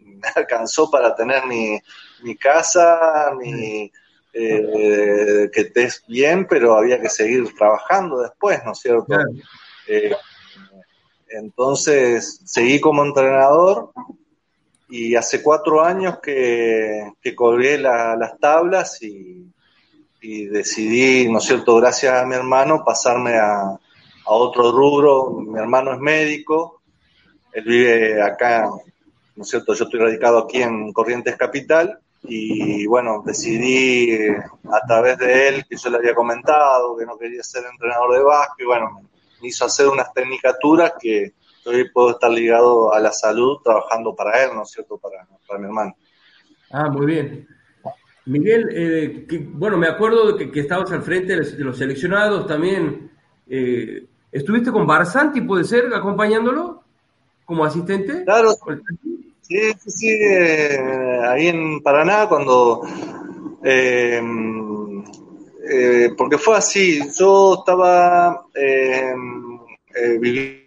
[0.05, 1.79] me alcanzó para tener mi,
[2.25, 3.93] mi casa, mi,
[4.33, 9.17] eh, que estés bien, pero había que seguir trabajando después, ¿no es cierto?
[9.87, 10.13] Eh,
[11.29, 13.93] entonces, seguí como entrenador
[14.89, 19.47] y hace cuatro años que, que colgué las tablas y,
[20.21, 23.79] decidí, ¿no cierto?, gracias a mi hermano, pasarme a, a,
[24.25, 25.31] otro rubro.
[25.31, 26.83] Mi hermano es médico,
[27.53, 28.69] él vive acá,
[29.37, 35.49] ¿no cierto?, yo estoy radicado aquí en Corrientes Capital y bueno, decidí a través de
[35.49, 39.01] él, que yo le había comentado, que no quería ser entrenador de básquet, y bueno,
[39.41, 41.33] me hizo hacer unas tecnicaturas que
[41.65, 45.67] hoy puedo estar ligado a la salud trabajando para él, ¿no cierto?, para, para mi
[45.67, 45.97] hermano.
[46.71, 47.49] Ah, muy bien.
[48.27, 53.11] Miguel, eh, bueno, me acuerdo de que, estabas al frente de los seleccionados también.
[53.49, 56.83] Eh, ¿Estuviste con Barzanti, puede ser, acompañándolo
[57.45, 58.25] como asistente?
[58.25, 58.53] Claro.
[59.41, 60.09] Sí, sí, sí.
[60.09, 60.79] Eh,
[61.27, 62.83] ahí en Paraná, cuando.
[66.17, 67.01] porque fue así.
[67.19, 68.47] Yo estaba
[70.21, 70.61] viviendo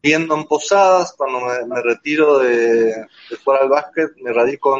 [0.00, 4.78] viviendo en Posadas, cuando me, retiro de, de, jugar al básquet, me radico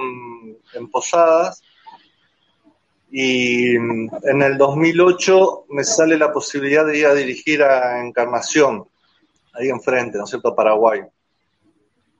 [0.74, 1.62] en, Posadas.
[3.10, 8.86] Y en el 2008 me sale la posibilidad de ir a dirigir a Encarnación,
[9.54, 11.02] ahí enfrente, ¿no es cierto?, Paraguay.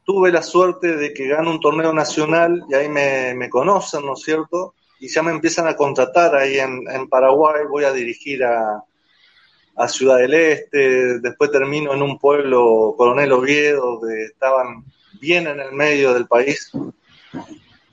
[0.04, 4.22] Tuve la suerte de que gano un torneo nacional y ahí me, conocen, ¿no es
[4.22, 4.74] cierto?
[5.00, 8.82] Y ya me empiezan a contratar ahí en, Paraguay, voy a dirigir a,
[9.76, 14.84] a Ciudad del Este, después termino en un pueblo, Coronel Oviedo, donde estaban
[15.20, 16.72] bien en el medio del país.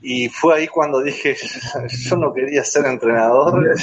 [0.02, 1.36] Y fue ahí cuando dije,
[1.88, 3.74] yo no quería ser entrenador.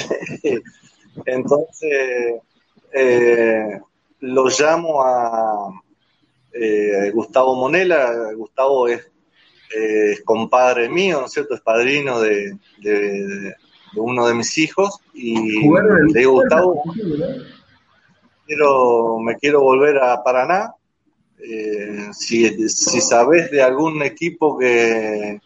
[1.26, 2.40] Entonces,
[2.92, 3.80] eh,
[4.20, 5.82] lo llamo a
[6.52, 8.32] eh, Gustavo Monela.
[8.34, 9.10] Gustavo es,
[10.24, 11.54] compadre mío, ¿no es cierto?
[11.54, 12.56] Es padrino de,
[13.96, 15.00] uno de mis hijos.
[15.12, 16.82] Y le digo, Gustavo
[18.46, 20.74] quiero, me quiero volver a Paraná.
[21.38, 25.40] Eh, si, si sabes de algún equipo que,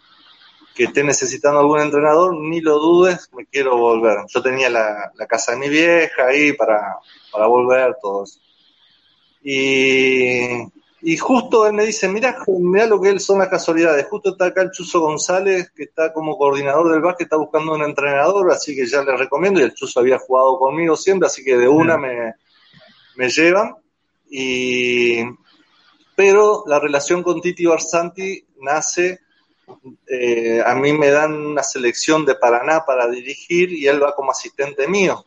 [0.79, 4.19] que esté necesitando algún entrenador, ni lo dudes, me quiero volver.
[4.29, 6.99] Yo tenía la, casa de mi vieja ahí para,
[7.33, 8.41] para volver, todos.
[9.43, 10.39] Y,
[11.03, 14.07] y justo él me dice, mira, mira lo que él son las casualidades.
[14.07, 17.83] Justo está acá el Chuzo González, que está como coordinador del básquet, está buscando un
[17.83, 19.59] entrenador, así que ya le recomiendo.
[19.59, 22.35] Y el Chuzo había jugado conmigo siempre, así que de una me,
[23.17, 23.75] me llevan.
[24.31, 25.25] Y,
[26.15, 29.23] pero la relación con Titi Barsanti nace,
[30.07, 34.31] eh, a mí me dan una selección de Paraná para dirigir y él va como
[34.31, 35.25] asistente mío.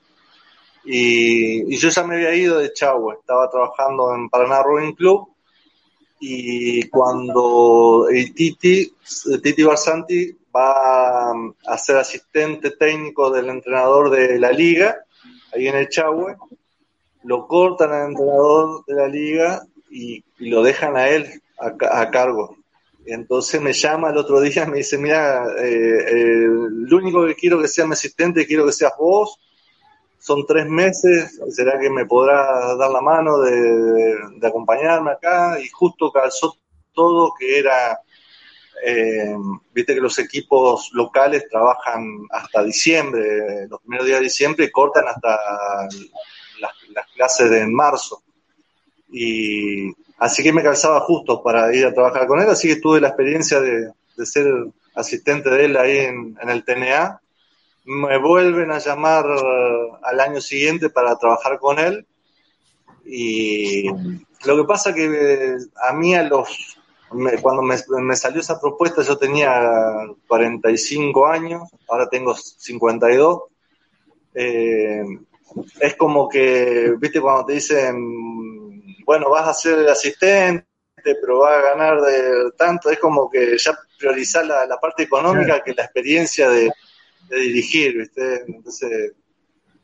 [0.83, 5.29] Y, yo ya me había ido de Chagua, estaba trabajando en Paraná Rowing Club
[6.19, 8.91] y cuando el Titi,
[9.41, 14.97] Titi Barsanti va a ser asistente técnico del entrenador de la liga,
[15.53, 16.35] ahí en el Chagüe,
[17.23, 22.57] lo cortan al entrenador de la liga y, lo dejan a él a, cargo.
[23.05, 27.59] Entonces me llama el otro día, me dice, mira, eh, eh, lo único que quiero
[27.59, 29.39] que sea mi asistente, quiero que seas vos,
[30.19, 35.59] son tres meses, ¿será que me podrás dar la mano de, acompañarme acá?
[35.59, 36.55] Y justo calzó
[36.93, 37.99] todo que era,
[38.85, 39.35] eh,
[39.73, 45.07] viste que los equipos locales trabajan hasta diciembre, los primeros días de diciembre, y cortan
[45.07, 45.39] hasta
[46.59, 48.21] las, clases de marzo.
[49.11, 49.91] Y
[50.21, 53.07] así que me calzaba justo para ir a trabajar con él, así que tuve la
[53.07, 53.91] experiencia de,
[54.23, 54.45] ser
[54.93, 57.19] asistente de él ahí en, el TNA.
[57.85, 59.25] Me vuelven a llamar
[60.03, 62.05] al año siguiente para trabajar con él.
[63.03, 63.89] Y
[64.45, 66.77] lo que pasa que a mí a los
[67.41, 73.41] cuando me, salió esa propuesta yo tenía 45 años, ahora tengo 52.
[74.35, 75.03] Eh,
[75.79, 78.60] es como que, viste, cuando te dicen
[79.11, 80.65] bueno, vas a ser el asistente,
[81.03, 85.73] pero vas a ganar de tanto, es como que ya priorizar la, parte económica que
[85.73, 86.71] la experiencia de,
[87.29, 88.45] dirigir, ¿viste?
[88.47, 89.11] Entonces,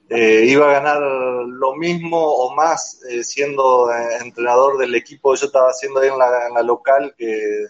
[0.08, 5.42] eh, iba a ganar lo mismo o más eh, siendo eh, entrenador del equipo que
[5.42, 7.66] yo estaba haciendo ahí en la, local que,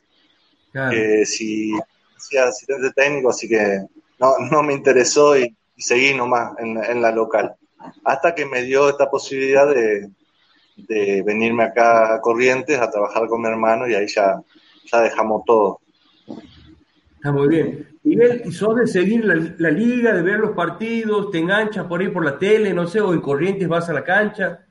[1.25, 1.73] si
[2.15, 3.83] hacía asistente técnico, así que
[4.19, 7.55] no, no me interesó y, seguí nomás en, en, la local.
[8.03, 10.07] Hasta que me dio esta posibilidad de,
[10.77, 14.41] de venirme acá a Corrientes a trabajar con mi hermano y ahí ya,
[14.85, 15.79] ya dejamos todo.
[17.15, 17.87] Está muy bien.
[18.03, 22.07] Miguel, ¿y sos de seguir la, liga, de ver los partidos, te enganchas por ahí
[22.07, 24.65] por la tele, no sé, o en Corrientes vas a la cancha?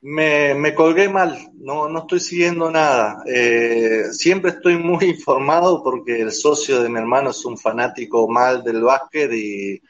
[0.00, 3.22] Me, me colgué mal, no, no estoy siguiendo nada.
[3.26, 8.64] Eh, siempre estoy muy informado porque el socio de mi hermano es un fanático mal
[8.64, 9.80] del básquet y,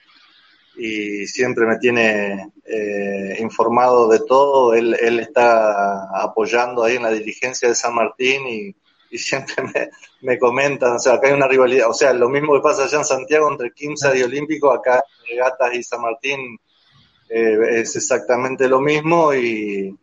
[0.76, 4.74] y siempre me tiene eh, informado de todo.
[4.74, 8.74] Él, él está apoyando ahí en la dirigencia de San Martín y,
[9.10, 9.90] y siempre me,
[10.22, 12.98] me, comentan, o sea, acá hay una rivalidad, o sea, lo mismo que pasa allá
[12.98, 16.58] en Santiago entre Quimsa y Olímpico, acá en Regatas y San Martín
[17.28, 19.94] eh, es exactamente lo mismo y,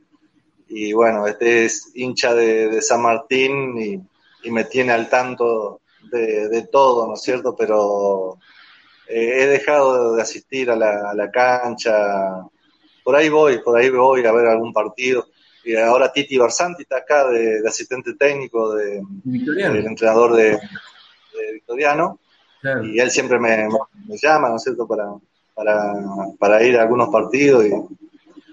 [0.67, 5.81] y, bueno, este es hincha de, de San Martín y, y, me tiene al tanto
[6.11, 7.55] de, de todo, ¿no es cierto?
[7.55, 8.37] Pero
[9.09, 12.47] eh, he dejado de asistir a la, a la cancha,
[13.03, 15.27] por ahí voy, por ahí voy a ver algún partido
[15.63, 20.59] y ahora Titi Barsanti está acá de, asistente técnico de, del entrenador de,
[21.53, 22.19] Victoriano,
[22.83, 23.67] y él siempre me,
[24.21, 25.05] llama, ¿no es cierto?, para,
[25.53, 25.93] para,
[26.37, 27.71] para ir a algunos partidos, y,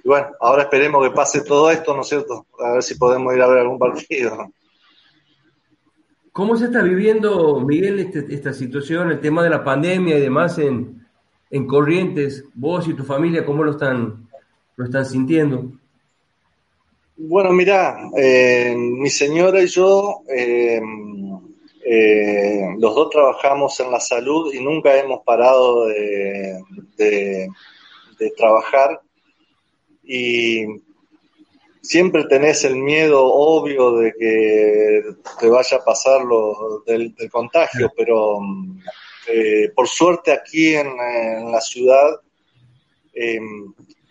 [0.04, 3.42] bueno, ahora esperemos que pase todo esto, ¿no es cierto?, a ver si podemos ir
[3.42, 4.52] a ver algún partido.
[6.36, 10.58] ¿Cómo se está viviendo, Miguel, este, esta situación, el tema de la pandemia y demás
[10.58, 11.02] en,
[11.50, 12.44] en Corrientes?
[12.52, 14.28] Vos y tu familia, ¿cómo lo están,
[14.76, 15.72] lo están sintiendo?
[17.16, 20.78] Bueno, mira, eh, mi señora y yo, eh,
[21.86, 27.48] eh, los dos trabajamos en la salud y nunca hemos parado de,
[28.36, 29.00] trabajar
[30.04, 30.66] y
[31.86, 35.02] siempre tenés el miedo obvio de que
[35.38, 38.38] te vaya a pasar lo del, contagio, pero
[39.74, 40.96] por suerte aquí en
[41.50, 42.20] la ciudad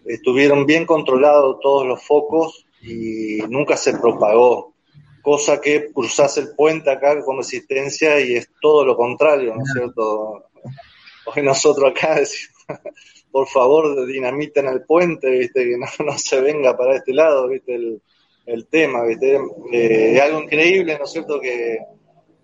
[0.06, 4.74] estuvieron bien controlados todos los focos y nunca se propagó.
[5.22, 9.72] Cosa que cruzás el puente acá con resistencia y es todo lo contrario, ¿no es
[9.74, 10.46] cierto?
[11.26, 12.80] Hoy nosotros acá decimos,
[13.36, 15.66] por favor, dinamiten el puente, ¿viste?
[15.66, 17.76] Que no, se venga para este lado, ¿viste?
[17.76, 18.02] El,
[18.46, 19.36] el tema, ¿viste?
[19.74, 21.42] Eh, es algo increíble, ¿no es cierto?
[21.42, 21.80] Que,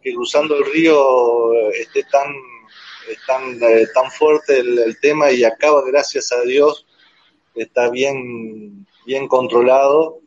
[0.03, 2.33] cruzando el río esté tan,
[3.25, 6.85] tan, eh, tan fuerte el, tema y acaba, gracias a Dios,
[7.55, 10.19] está bien, bien controlado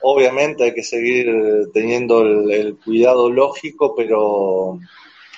[0.00, 1.26] Obviamente hay que seguir
[1.72, 4.78] teniendo el, cuidado lógico, pero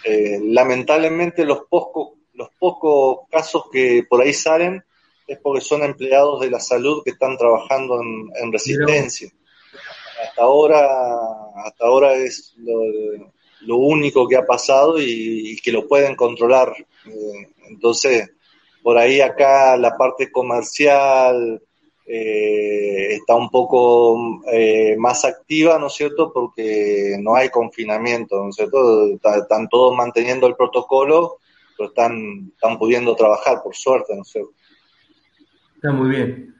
[0.05, 4.83] eh, lamentablemente los pocos, los pocos casos que por ahí salen
[5.27, 9.29] es porque son empleados de la salud que están trabajando en, resistencia.
[10.23, 10.87] Hasta ahora,
[11.65, 16.75] hasta ahora es lo, único que ha pasado y, que lo pueden controlar.
[17.07, 18.31] Eh, entonces,
[18.83, 21.61] por ahí acá la parte comercial,
[22.09, 26.33] eh, está un poco eh, más activa, ¿no es cierto?
[26.33, 29.09] Porque no hay confinamiento, ¿no es cierto?
[29.09, 31.39] Están todos manteniendo el protocolo,
[31.77, 34.53] pero están, están pudiendo trabajar, por suerte, ¿no cierto?
[35.75, 36.55] Está muy bien.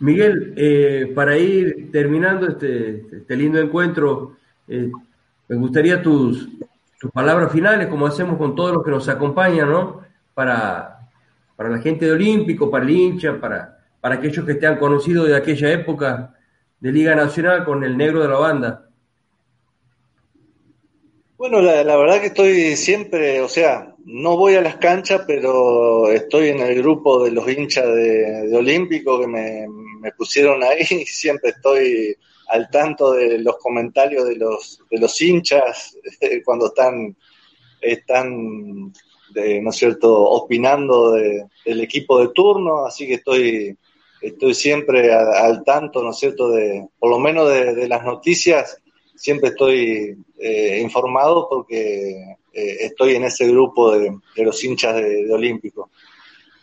[0.00, 4.36] Miguel, eh, para ir terminando este, este lindo encuentro,
[4.66, 6.48] me gustaría tus,
[6.98, 10.00] tus palabras finales, como hacemos con todos los que nos acompañan, ¿no?
[10.34, 11.08] Para,
[11.56, 15.24] para la gente de Olímpico, para el hincha, para, para aquellos que te han conocido
[15.24, 16.34] de aquella época
[16.80, 18.89] de Liga Nacional con el negro de la banda?
[21.40, 26.50] Bueno, la, verdad que estoy siempre, o sea, no voy a las canchas, pero estoy
[26.50, 29.66] en el grupo de los hinchas de, Olímpico que me,
[30.18, 32.14] pusieron ahí y siempre estoy
[32.48, 35.96] al tanto de los comentarios de los, de los hinchas
[36.44, 37.16] cuando están,
[37.80, 43.78] están ¿no es cierto?, opinando del equipo de turno, así que estoy
[44.20, 48.76] estoy siempre al tanto, ¿no es cierto?, de, por lo menos de, las noticias,
[49.20, 55.90] siempre estoy eh, informado porque eh, estoy en ese grupo de, los hinchas de, Olímpico.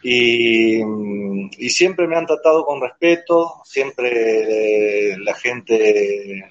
[0.02, 6.50] Y, y, siempre me han tratado con respeto, siempre eh, la gente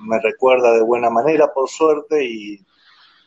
[0.00, 2.60] me recuerda de buena manera, por suerte, y,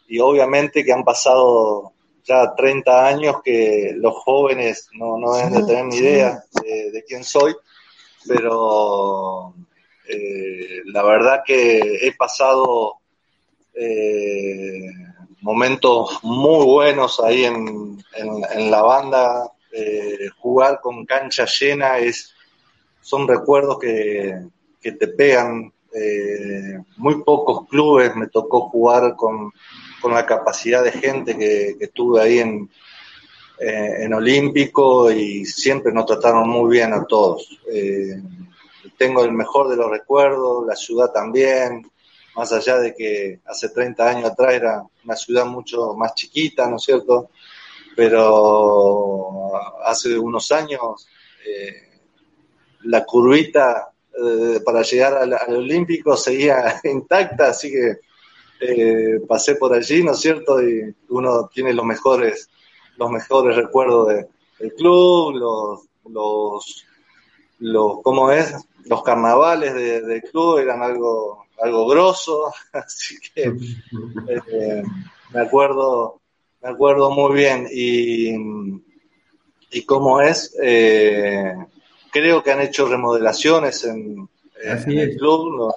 [0.08, 1.92] y obviamente que han pasado
[2.24, 7.24] ya 30 años que los jóvenes no, no deben de tener ni idea de, quién
[7.24, 7.54] soy.
[8.28, 9.54] pero
[10.08, 12.96] eh, la verdad que he pasado
[13.74, 14.90] eh,
[15.42, 17.98] momentos muy buenos ahí en,
[18.72, 19.52] la banda.
[19.72, 22.34] Eh, jugar con cancha llena es,
[23.02, 24.48] son recuerdos que,
[24.82, 25.74] te pegan.
[26.96, 29.52] muy pocos clubes me tocó jugar con,
[30.10, 32.70] la capacidad de gente que, que tuve ahí en,
[33.60, 37.60] en Olímpico y siempre nos trataron muy bien a todos
[38.98, 41.90] tengo el mejor de los recuerdos, la ciudad también,
[42.36, 46.76] más allá de que hace 30 años atrás era una ciudad mucho más chiquita, ¿no
[46.78, 47.32] es cierto?
[47.96, 51.08] Pero hace unos años
[51.44, 52.00] eh,
[52.84, 53.92] la curvita
[54.24, 57.98] eh, para llegar al, Olímpico seguía intacta, así que
[58.60, 60.62] eh, pasé por allí, ¿no es cierto?
[60.62, 62.50] Y uno tiene los mejores,
[62.98, 64.10] los mejores recuerdos
[64.60, 65.80] del club, los,
[66.10, 66.86] los,
[67.60, 68.54] los, ¿cómo es?
[68.88, 73.54] Los carnavales de, club eran algo, algo grosso, así que
[74.28, 74.84] eh,
[75.34, 76.22] me acuerdo,
[76.62, 77.68] me acuerdo muy bien.
[77.72, 78.34] Y,
[79.72, 81.54] y cómo es, eh,
[82.12, 84.30] creo que han hecho remodelaciones en,
[84.60, 85.72] el club,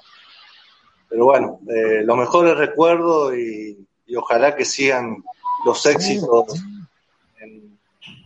[1.08, 5.22] pero bueno, eh, los mejores recuerdos y, y, ojalá que sigan
[5.66, 6.54] los éxitos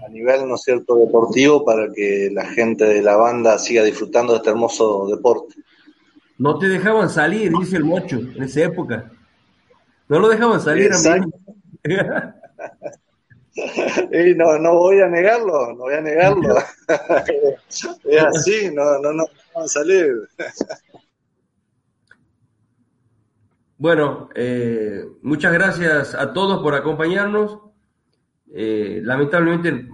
[0.05, 4.33] a nivel, ¿no es cierto?, deportivo para que la gente de la banda siga disfrutando
[4.33, 5.57] de este hermoso deporte.
[6.39, 9.11] No te dejaban salir, dice el mocho, en esa época.
[10.09, 11.27] No lo dejaban salir a mí.
[14.13, 16.57] y no, no voy a negarlo, no voy a negarlo.
[17.69, 20.29] es así, no, no, no dejaban salir.
[23.79, 27.61] Bueno, eh, muchas gracias a todos por acompañarnos.
[28.57, 29.89] Eh, lamentablemente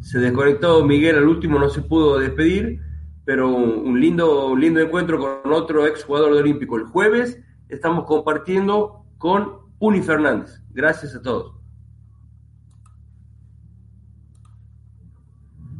[0.00, 2.80] se desconectó Miguel al último, no se pudo despedir,
[3.24, 6.76] pero un, lindo, un lindo encuentro con otro ex jugador Olímpico.
[6.76, 10.62] El jueves estamos compartiendo con Uni Fernández.
[10.70, 11.55] Gracias a todos.